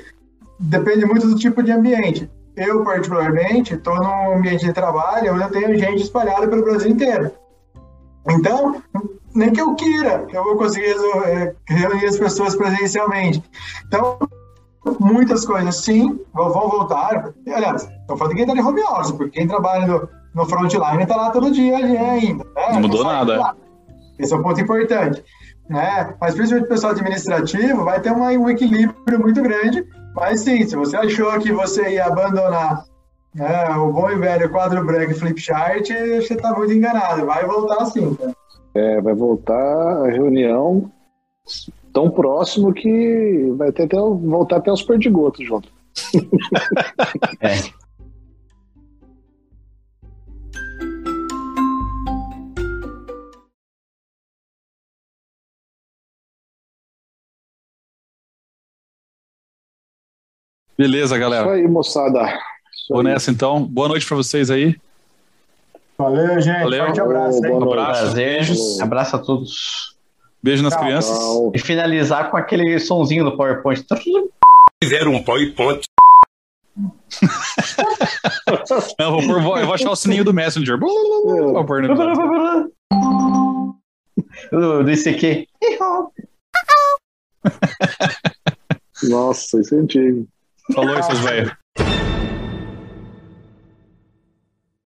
[0.59, 2.29] Depende muito do tipo de ambiente.
[2.55, 7.31] Eu, particularmente, estou num ambiente de trabalho onde eu tenho gente espalhada pelo Brasil inteiro.
[8.29, 8.81] Então,
[9.33, 10.95] nem que eu queira, eu vou conseguir
[11.67, 13.43] reunir as pessoas presencialmente.
[13.87, 14.19] Então,
[14.99, 17.33] muitas coisas sim vão voltar.
[17.47, 21.03] Aliás, estou falando de quem está de home office, porque quem trabalha no, no frontline
[21.03, 22.43] está lá todo dia ainda.
[22.43, 22.73] Né?
[22.73, 23.55] Não mudou nada.
[24.19, 25.23] Esse é um ponto importante.
[25.69, 26.13] Né?
[26.19, 29.85] Mas principalmente o pessoal administrativo vai ter uma, um equilíbrio muito grande.
[30.15, 32.85] Mas sim, se você achou que você ia abandonar
[33.35, 37.25] É, o bom e velho quadro branco e flip chart, você tá muito enganado.
[37.25, 38.31] Vai voltar assim, cara.
[38.75, 40.91] É, vai voltar a reunião
[41.93, 45.69] tão próximo que vai ter até voltar até os perdigotos junto.
[47.39, 47.83] É.
[60.75, 61.51] Beleza, Isso galera.
[61.51, 62.23] aí, moçada.
[62.73, 63.63] Isso Vou nessa então.
[63.63, 64.75] Boa noite pra vocês aí.
[65.97, 66.63] Valeu, gente.
[66.63, 66.85] Valeu.
[66.85, 67.51] Forte abraço, hein?
[67.51, 67.63] Boa.
[67.63, 68.01] Abraço.
[68.01, 68.37] Prazer.
[68.37, 68.81] beijos.
[68.81, 69.92] Abraço a todos.
[70.43, 71.17] Beijo nas crianças.
[71.53, 73.85] E finalizar com aquele sonzinho do PowerPoint.
[74.83, 75.83] fizeram um PowerPoint
[78.99, 80.77] Não, vou pôr- vou- eu vou achar o sininho do Messenger.
[80.79, 82.71] Vou pôr no episódio.
[84.51, 85.47] do, do ICQ.
[89.03, 90.27] Nossa, isso é antigo.
[90.73, 91.51] Falou aí, seus velhos.